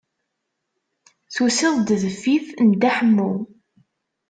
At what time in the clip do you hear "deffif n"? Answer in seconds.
2.01-2.65